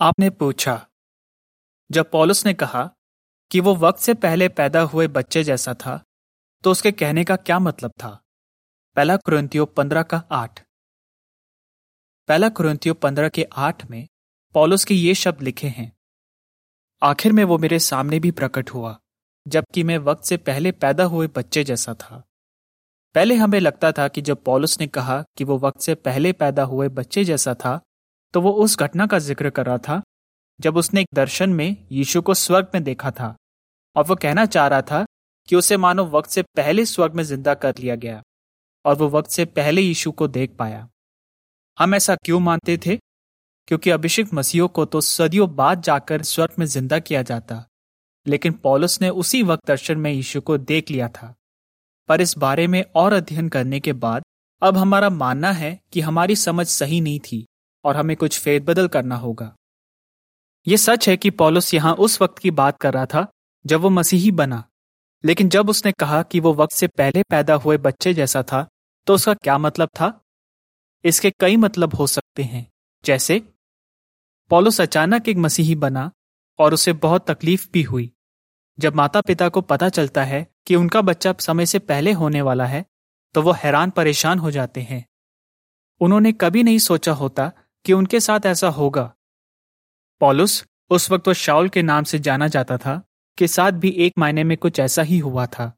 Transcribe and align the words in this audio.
आपने 0.00 0.28
पूछा। 0.30 0.74
जब 1.90 2.10
पॉलुस 2.10 2.44
ने 2.46 2.52
कहा 2.54 2.84
कि 3.50 3.60
वो 3.60 3.74
वक्त 3.76 4.00
से 4.00 4.14
पहले 4.14 4.48
पैदा 4.50 4.80
हुए 4.82 5.06
बच्चे 5.08 5.42
जैसा 5.44 5.74
था 5.76 6.02
तो 6.64 6.70
उसके 6.70 6.92
कहने 6.92 7.24
का 7.24 7.36
क्या 7.38 7.58
मतलब 7.58 7.90
था? 7.90 8.10
पहला 8.96 9.16
कुरंतियो 9.16 9.64
पंद्रह 9.66 10.02
का 10.02 10.22
आठ। 10.32 10.60
पहला 12.28 12.48
कुरंतियो 12.48 12.94
पंद्रह 12.96 13.28
के 13.28 13.46
आठ 13.58 13.84
में 13.90 14.06
पॉलुस 14.54 14.84
के 14.84 14.94
ये 14.94 15.14
शब्द 15.14 15.42
लिखे 15.42 15.68
हैं, 15.68 15.90
आखिर 17.02 17.32
में 17.32 17.44
वो 17.44 17.58
मेरे 17.58 17.78
सामने 17.80 18.20
भी 18.20 18.30
प्रकट 18.32 18.70
हुआ, 18.70 18.96
जबकि 19.46 19.82
मैं 19.82 19.98
वक्त 20.00 20.24
से 20.24 20.36
पहले 20.36 20.72
पैदा 20.74 21.04
हुए 21.06 21.26
बच्चे 21.26 21.64
जैसा 21.64 21.94
था। 21.94 22.22
पहले 23.14 23.34
हमें 23.36 23.58
लगता 23.60 23.92
था 23.92 24.08
कि 24.08 24.22
जब 24.22 24.42
पॉलुस 24.44 24.78
ने 24.80 24.86
कहा 24.88 25.22
कि 25.36 25.44
वो 25.44 25.58
वक्त 25.58 25.80
से 25.80 25.94
पहले 25.96 26.32
पैदा 26.34 26.62
हुए 26.64 26.88
बच्चे 26.90 27.24
जैसा 27.24 27.54
था 27.54 27.80
तो 28.34 28.40
वो 28.40 28.52
उस 28.52 28.78
घटना 28.78 29.06
का 29.06 29.18
ज़िक्र 29.18 29.50
कर 29.50 29.66
रहा 29.66 29.78
था, 29.78 30.02
जब 30.60 30.76
उसने 30.76 31.00
एक 31.00 31.08
दर्शन 31.14 31.50
में 31.50 31.86
यीशु 31.92 32.22
को 32.22 32.34
स्वर्ग 32.34 32.70
में 32.74 32.84
देखा 32.84 33.10
था, 33.10 33.36
और 33.96 34.04
वो 34.04 34.16
कहना 34.16 34.46
चाह 34.46 34.66
रहा 34.66 34.82
था 34.82 35.04
कि 35.48 35.56
उसे 35.56 35.76
मानो 35.76 36.04
वक्त 36.04 36.30
से 36.30 36.42
पहले 36.42 36.84
स्वर्ग 36.84 37.14
में 37.14 37.24
ज़िंदा 37.24 37.54
कर 37.54 37.74
लिया 37.78 37.94
गया, 37.94 38.22
और 38.84 38.96
वो 38.96 39.08
वक्त 39.08 39.30
से 39.30 39.44
पहले 39.44 39.80
यीशु 39.80 40.12
को 40.12 40.28
देख 40.28 40.56
पाया। 40.58 40.88
हम 41.78 41.94
ऐसा 41.94 42.16
क्यों 42.16 42.40
मानते 42.40 42.76
थे? 42.76 42.96
क्योंकि 43.68 43.90
अभिषेक 43.90 44.34
मसीहों 44.34 44.68
को 44.68 44.84
तो 44.84 45.00
सदियों 45.00 45.54
बाद 45.56 45.82
जाकर 45.82 46.22
स्वर्ग 46.22 46.54
में 46.58 46.66
ज़िंदा 46.66 46.98
किया 46.98 47.22
जाता, 47.22 47.64
लेकिन 48.26 48.52
पॉलुस 48.52 49.00
ने 49.02 49.10
उसी 49.10 49.42
वक्त 49.42 49.66
दर्शन 49.66 49.98
में 49.98 50.12
यीशु 50.12 50.40
को 50.40 50.58
देख 50.58 50.90
लिया 50.90 51.08
था। 51.08 51.34
पर 52.08 52.20
इस 52.20 52.36
बारे 52.38 52.66
में 52.66 52.84
और 52.94 53.12
अध्ययन 53.12 53.48
करने 53.48 53.80
के 53.80 53.92
बाद, 53.92 54.22
अब 54.62 54.76
हमारा 54.76 55.10
मानना 55.10 55.52
है 55.52 55.78
कि 55.92 56.00
हमारी 56.00 56.36
समझ 56.36 56.66
सही 56.66 57.00
नहीं 57.00 57.20
थी। 57.20 57.46
और 57.84 57.96
हमें 57.96 58.16
कुछ 58.16 58.38
फेरबदल 58.40 58.88
करना 58.88 59.16
होगा। 59.16 59.54
यह 60.66 60.76
सच 60.76 61.08
है 61.08 61.16
कि 61.16 61.30
पॉलुस 61.30 61.72
यहाँ 61.74 61.94
उस 61.94 62.20
वक्त 62.22 62.38
की 62.38 62.50
बात 62.52 62.78
कर 62.78 62.94
रहा 62.94 63.06
था, 63.06 63.26
जब 63.64 63.80
वो 63.80 63.90
मसीही 63.90 64.30
बना। 64.30 64.62
लेकिन 65.24 65.48
जब 65.48 65.68
उसने 65.70 65.92
कहा 65.92 66.22
कि 66.22 66.40
वो 66.40 66.52
वक्त 66.54 66.74
से 66.74 66.86
पहले 66.88 67.22
पैदा 67.22 67.54
हुए 67.54 67.76
बच्चे 67.78 68.14
जैसा 68.14 68.42
था 68.42 68.66
तो 69.06 69.14
उसका 69.14 69.34
क्या 69.34 69.56
मतलब 69.58 69.88
था? 69.90 70.20
इसके 71.04 71.30
कई 71.30 71.56
मतलब 71.56 71.94
हो 71.94 72.06
सकते 72.06 72.42
हैं, 72.42 72.66
जैसे 73.04 73.38
पॉलुस 74.50 74.80
अचानक 74.80 75.28
एक 75.28 75.36
मसीही 75.36 75.74
बना 75.76 76.10
और 76.58 76.74
उसे 76.74 76.92
बहुत 76.94 77.30
तकलीफ़ 77.30 77.68
भी 77.72 77.82
हुई। 77.82 78.10
जब 78.78 78.94
माता 78.94 79.20
पिता 79.20 79.48
को 79.48 79.60
पता 79.60 79.88
चलता 79.88 80.24
है 80.24 80.46
कि 80.66 80.76
उनका 80.76 81.00
बच्चा 81.02 81.34
समय 81.40 81.66
से 81.66 81.78
पहले 81.80 82.12
होने 82.12 82.42
वाला 82.42 82.66
है 82.66 82.84
तो 83.34 83.42
वो 83.42 83.52
हैरान 83.54 83.90
परेशान 83.90 84.38
हो 84.38 84.50
जाते 84.50 84.80
हैं। 84.82 85.04
उन्होंने 86.00 86.32
कभी 86.32 86.62
नहीं 86.62 86.78
सोचा 86.78 87.12
होता 87.12 87.50
कि 87.84 87.92
उनके 87.92 88.20
साथ 88.20 88.40
ऐसा 88.46 88.68
होगा। 88.68 89.14
पॉलुस 90.20 90.64
उस 90.90 91.10
वक्त 91.10 91.28
वह 91.28 91.34
शाउल 91.34 91.68
के 91.68 91.82
नाम 91.82 92.04
से 92.04 92.18
जाना 92.18 92.48
जाता 92.48 92.78
था 92.78 93.02
के 93.38 93.46
साथ 93.48 93.72
भी 93.72 93.88
एक 93.88 94.12
मायने 94.18 94.44
में 94.44 94.56
कुछ 94.56 94.80
ऐसा 94.80 95.02
ही 95.02 95.18
हुआ 95.18 95.46
था। 95.46 95.76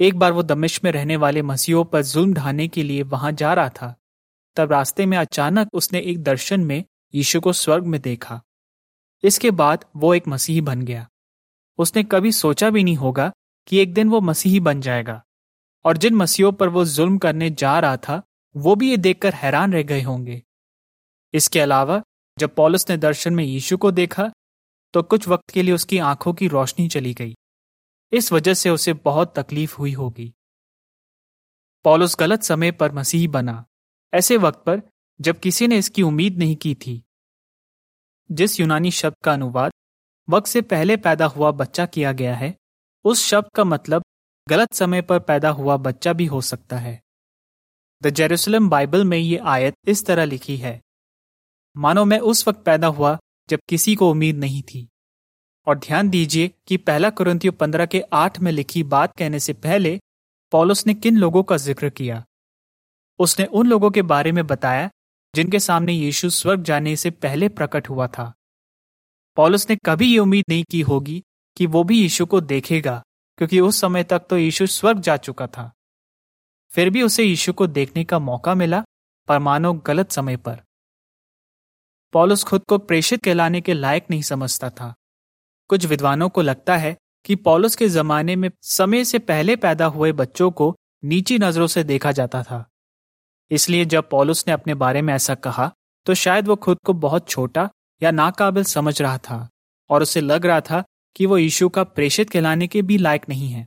एक 0.00 0.18
बार 0.18 0.32
वो 0.32 0.42
दमिश 0.42 0.84
में 0.84 0.92
रहने 0.92 1.16
वाले 1.16 1.42
मसीहों 1.42 1.84
पर 1.84 2.02
जुल्म 2.02 2.34
ढाने 2.34 2.68
के 2.68 2.82
लिए 2.82 3.02
वहाँ 3.02 3.32
जा 3.32 3.54
रहा 3.54 3.68
था। 3.68 3.96
तब 4.56 4.72
रास्ते 4.72 5.06
में 5.06 5.18
अचानक 5.18 5.68
उसने 5.72 6.00
एक 6.00 6.22
दर्शन 6.22 6.60
में 6.60 6.84
यीशु 7.14 7.40
को 7.40 7.52
स्वर्ग 7.52 7.84
में 7.84 8.00
देखा। 8.00 8.42
इसके 9.24 9.50
बाद 9.50 9.84
वो 9.96 10.14
एक 10.14 10.28
मसीही 10.28 10.60
बन 10.60 10.82
गया। 10.82 11.08
उसने 11.78 12.04
कभी 12.04 12.32
सोचा 12.32 12.70
भी 12.70 12.84
नहीं 12.84 12.96
होगा 12.96 13.32
कि 13.66 13.78
एक 13.78 13.94
दिन 13.94 14.08
वो 14.08 14.20
मसीही 14.20 14.60
बन 14.60 14.80
जाएगा। 14.80 15.24
और 15.84 15.96
जिन 15.96 16.14
मसीहों 16.14 16.52
पर 16.52 16.68
वो 16.68 16.84
जुल्म 16.84 17.18
करने 17.18 17.50
जा 17.50 17.80
रहा 17.80 17.96
था, 17.96 18.22
वो 18.56 18.74
भी 18.74 18.90
ये 18.90 18.96
देखकर 18.96 19.34
हैरान 19.34 19.72
रह 19.72 19.82
गए 19.82 20.02
होंगे। 20.02 20.42
इसके 21.36 21.60
अलावा, 21.60 22.02
जब 22.38 22.54
पॉलिस 22.54 22.90
ने 22.90 22.96
दर्शन 22.96 23.34
में 23.34 23.44
यीशु 23.44 23.76
को 23.76 23.90
देखा 23.90 24.32
तो 24.92 25.02
कुछ 25.02 25.28
वक्त 25.28 25.50
के 25.50 25.62
लिए 25.62 25.74
उसकी 25.74 25.98
आँखों 25.98 26.34
की 26.34 26.48
रोशनी 26.48 26.88
चली 26.88 27.14
गई। 27.14 27.36
इस 28.12 28.32
वजह 28.32 28.54
से 28.54 28.70
उसे 28.70 28.92
बहुत 28.92 29.38
तकलीफ़ 29.38 29.76
हुई 29.76 29.92
होगी। 29.92 30.34
पॉलुस 31.84 32.16
गलत 32.20 32.42
समय 32.42 32.72
पर 32.72 32.92
मसीह 32.92 33.28
बना। 33.28 33.64
ऐसे 34.14 34.36
वक्त 34.36 34.62
पर, 34.66 34.82
जब 35.20 35.40
किसी 35.40 35.66
ने 35.66 35.78
इसकी 35.78 36.02
उम्मीद 36.02 36.38
नहीं 36.38 36.56
की 36.56 36.74
थी। 36.74 37.04
जिस 38.32 38.60
यूनानी 38.60 38.90
शब्द 38.90 39.16
का 39.24 39.32
अनुवाद, 39.32 39.72
वक्त 40.28 40.46
से 40.46 40.62
पहले 40.62 40.96
पैदा 40.96 41.26
हुआ 41.26 41.50
बच्चा 41.50 41.86
किया 41.86 42.12
गया 42.12 42.36
है, 42.36 42.56
उस 43.04 43.26
शब्द 43.26 43.48
का 43.54 43.64
मतलब 43.64 44.02
गलत 44.48 44.74
समय 44.74 45.02
पर 45.02 45.18
पैदा 45.18 45.50
हुआ 45.50 45.76
बच्चा 45.76 46.12
भी 46.12 46.26
हो 46.26 46.40
सकता 46.40 46.78
है। 46.78 47.02
द 48.02 48.10
जेरूसलम 48.10 48.68
बाइबल 48.68 49.04
में 49.04 49.18
ये 49.18 49.36
आयत 49.36 49.74
इस 49.88 50.06
तरह 50.06 50.24
लिखी 50.24 50.56
है। 50.56 50.82
मानो 51.76 52.04
मैं 52.04 52.18
उस 52.20 52.46
वक्त 52.48 52.62
पैदा 52.64 52.86
हुआ 52.86 53.16
जब 53.48 53.60
किसी 53.68 53.94
को 53.94 54.10
उम्मीद 54.10 54.36
नहीं 54.36 54.62
थी। 54.62 54.88
और 55.66 55.78
ध्यान 55.78 56.08
दीजिए 56.10 56.50
कि 56.68 56.76
पहला 56.76 57.10
कुरंतियो 57.10 57.52
पंद्रह 57.52 57.86
के 57.86 58.02
आठ 58.12 58.38
में 58.40 58.50
लिखी 58.52 58.82
बात 58.84 59.16
कहने 59.18 59.40
से 59.40 59.52
पहले 59.52 59.98
पॉलुस 60.52 60.86
ने 60.86 60.94
किन 60.94 61.16
लोगों 61.16 61.42
का 61.42 61.56
ज़िक्र 61.56 61.88
किया? 61.88 62.24
उसने 63.20 63.44
उन 63.46 63.66
लोगों 63.66 63.90
के 63.90 64.02
बारे 64.02 64.32
में 64.32 64.46
बताया 64.46 64.90
जिनके 65.34 65.58
सामने 65.60 65.92
यीशु 65.92 66.30
स्वर्ग 66.30 66.62
जाने 66.62 66.96
से 66.96 67.10
पहले 67.10 67.48
प्रकट 67.48 67.88
हुआ 67.88 68.06
था। 68.06 68.32
पॉलुस 69.36 69.68
ने 69.70 69.76
कभी 69.76 70.12
ये 70.12 70.18
उम्मीद 70.18 70.44
नहीं 70.48 70.64
की 70.70 70.80
होगी 70.80 71.22
कि 71.56 71.66
वो 71.66 71.82
भी 71.84 72.00
यीशु 72.00 72.26
को 72.26 72.40
देखेगा, 72.40 73.02
क्योंकि 73.38 73.60
उस 73.60 73.80
समय 73.80 74.04
तक 74.04 74.26
तो 74.30 74.38
यीशु 74.38 74.66
स्वर्ग 74.66 75.00
जा 75.00 75.16
चुका 75.16 75.46
था। 75.46 75.70
फिर 76.70 76.90
भी 76.90 77.02
उसे 77.02 77.24
यीशु 77.24 77.52
को 77.52 77.66
देखने 77.66 78.04
का 78.04 78.18
मौका 78.18 78.54
मिला, 78.54 78.82
पर 79.28 79.38
मानो 79.38 79.72
गलत 79.86 80.10
समय 80.10 80.36
पर। 80.36 80.62
पॉलुस 82.16 82.44
खुद 82.44 82.62
को 82.68 82.76
प्रेषित 82.78 83.22
कहलाने 83.24 83.60
के 83.60 83.74
लायक 83.74 84.06
नहीं 84.10 84.22
समझता 84.22 84.68
था। 84.70 84.94
कुछ 85.70 85.84
विद्वानों 85.86 86.28
को 86.28 86.42
लगता 86.42 86.76
है 86.76 86.96
कि 87.24 87.34
पॉलुस 87.36 87.76
के 87.76 87.88
जमाने 87.88 88.36
में 88.36 88.50
समय 88.62 89.04
से 89.04 89.18
पहले 89.20 89.56
पैदा 89.56 89.86
हुए 89.86 90.12
बच्चों 90.12 90.50
को 90.50 90.74
नीची 91.04 91.38
नज़रों 91.38 91.66
से 91.66 91.84
देखा 91.84 92.12
जाता 92.12 92.42
था। 92.42 92.64
इसलिए 93.50 93.84
जब 93.84 94.08
पॉलुस 94.08 94.44
ने 94.48 94.52
अपने 94.52 94.74
बारे 94.74 95.02
में 95.02 95.12
ऐसा 95.14 95.34
कहा 95.34 95.70
तो 96.06 96.14
शायद 96.14 96.48
वो 96.48 96.56
खुद 96.56 96.78
को 96.84 96.92
बहुत 96.94 97.28
छोटा 97.28 97.68
या 98.02 98.10
नाकाबिल 98.10 98.64
समझ 98.64 99.00
रहा 99.02 99.18
था, 99.18 99.48
और 99.90 100.02
उसे 100.02 100.20
लग 100.20 100.46
रहा 100.46 100.60
था 100.60 100.82
कि 101.16 101.26
वो 101.26 101.38
यीशु 101.38 101.68
का 101.68 101.84
प्रेषित 101.84 102.30
कहलाने 102.30 102.66
के 102.66 102.82
भी 102.82 102.98
लायक 102.98 103.28
नहीं 103.28 103.48
है। 103.48 103.66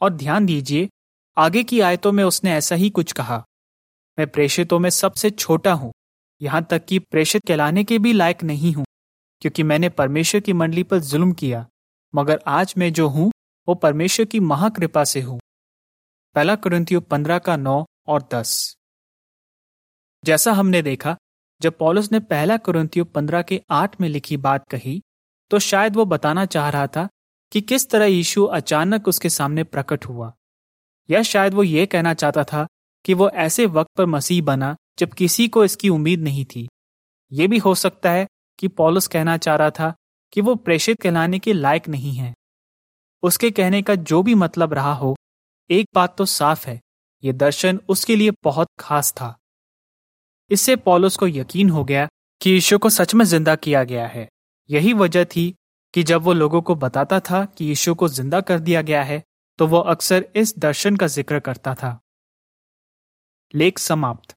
और 0.00 0.12
ध्यान 0.14 0.46
दीजिए, 0.46 0.88
आगे 1.36 1.62
की 1.62 1.80
आयतों 1.82 2.12
में 2.12 2.24
उसने 2.24 2.52
ऐसा 2.52 2.74
ही 2.74 2.90
कुछ 2.90 3.12
कहा, 3.12 3.44
मैं 4.18 4.26
प्रेषितों 4.26 4.78
में 4.78 4.90
सबसे 4.90 5.30
छोटा 5.30 5.72
हूँ 5.72 5.91
यहाँ 6.42 6.62
तक 6.70 6.84
कि 6.84 6.98
प्रेषित 7.00 7.42
कहलाने 7.48 7.84
के 7.84 7.98
भी 7.98 8.12
लायक 8.12 8.42
नहीं 8.44 8.72
हूँ, 8.74 8.84
क्योंकि 9.42 9.62
मैंने 9.62 9.88
परमेश्वर 9.90 10.40
की 10.40 10.52
मंडली 10.52 10.82
पर 10.82 10.98
जुल्म 11.00 11.32
किया, 11.32 11.66
मगर 12.14 12.40
आज 12.48 12.74
मैं 12.78 12.92
जो 12.92 13.08
हूँ, 13.08 13.30
वो 13.68 13.74
परमेश्वर 13.76 14.26
की 14.26 14.40
महाकृपा 14.42 15.04
से 15.04 15.20
हूँ। 15.20 15.38
पहला 16.36 16.54
कुरंतियो 16.56 17.00
पंद्रह 17.02 17.38
का 17.38 17.56
नौ 17.58 17.84
और 18.08 18.28
दस। 18.34 18.74
जैसा 20.24 20.52
हमने 20.52 20.82
देखा, 20.82 21.16
जब 21.60 21.76
पॉलुस 21.78 22.10
ने 22.12 22.20
पहला 22.20 22.56
कुरंतियो 22.58 23.04
पंद्रह 23.06 23.42
के 23.42 23.60
आठ 23.70 24.00
में 24.00 24.08
लिखी 24.08 24.36
बात 24.38 24.68
कही 24.70 25.00
तो 25.50 25.58
शायद 25.60 25.96
वो 25.96 26.04
बताना 26.06 26.44
चाह 26.46 26.68
रहा 26.70 26.86
था 26.86 27.08
कि 27.52 27.60
किस 27.60 27.88
तरह 27.90 28.04
यीशु 28.06 28.44
अचानक 28.52 29.08
उसके 29.08 29.28
सामने 29.30 29.64
प्रकट 29.64 30.04
हुआ। 30.04 30.32
या 31.08 31.22
शायद 31.22 31.54
वो 31.54 31.62
ये 31.62 31.84
कहना 31.86 32.14
चाहता 32.14 32.44
था 32.44 32.66
कि 33.04 33.14
वो 33.14 33.28
ऐसे 33.30 33.66
वक्त 33.68 33.90
पर 33.98 34.06
मसीह 34.06 34.42
बना 34.42 34.74
जब 34.98 35.12
किसी 35.14 35.48
को 35.48 35.64
इसकी 35.64 35.88
उम्मीद 35.88 36.20
नहीं 36.20 36.44
थी। 36.44 36.68
ये 37.32 37.46
भी 37.48 37.58
हो 37.58 37.74
सकता 37.74 38.10
है 38.10 38.26
कि 38.58 38.68
पॉलुस 38.70 39.06
कहना 39.06 39.36
चाह 39.36 39.56
रहा 39.56 39.70
था 39.70 39.94
कि 40.32 40.40
वो 40.40 40.54
प्रेषित 40.56 41.00
कहलाने 41.02 41.38
के 41.38 41.52
लायक 41.52 41.88
नहीं 41.88 42.12
है। 42.12 42.32
उसके 43.22 43.50
कहने 43.50 43.82
का 43.82 43.94
जो 43.94 44.22
भी 44.22 44.34
मतलब 44.34 44.72
रहा 44.74 44.92
हो, 44.92 45.14
एक 45.70 45.88
बात 45.94 46.16
तो 46.18 46.24
साफ़ 46.26 46.66
है, 46.66 46.80
ये 47.22 47.32
दर्शन 47.34 47.80
उसके 47.88 48.16
लिए 48.16 48.30
बहुत 48.44 48.68
खास 48.80 49.12
था। 49.12 49.34
इससे 50.50 50.76
पॉलुस 50.78 51.16
को 51.16 51.26
यकीन 51.28 51.70
हो 51.70 51.84
गया 51.84 52.08
कि 52.40 52.50
यीशु 52.50 52.78
को 52.78 52.90
सच 52.90 53.14
में 53.14 53.24
ज़िंदा 53.24 53.54
किया 53.56 53.82
गया 53.84 54.06
है। 54.06 54.28
यही 54.70 54.92
वजह 54.94 55.24
थी 55.26 55.54
कि 55.94 56.02
जब 56.02 56.22
वो 56.22 56.32
लोगों 56.32 56.60
को 56.62 56.74
बताता 56.74 57.20
था 57.20 57.44
कि 57.48 57.64
यीशु 57.64 57.94
को 57.94 58.08
ज़िंदा 58.08 58.40
कर 58.40 58.58
दिया 58.60 58.82
गया 58.82 59.02
है 59.02 59.22
तो 59.58 59.66
वो 59.66 59.78
अक्सर 59.88 60.24
इस 60.36 60.54
दर्शन 60.58 60.96
का 60.96 61.06
ज़िक्र 61.06 61.38
करता 61.40 61.74
था। 61.74 61.98
लेख 63.54 63.78
समाप्त। 63.78 64.34